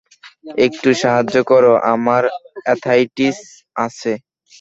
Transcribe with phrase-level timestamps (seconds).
[0.65, 2.23] একটু সাহায্য করো, আমার
[2.65, 3.37] আর্থ্রাইটিস
[3.77, 4.11] আছে।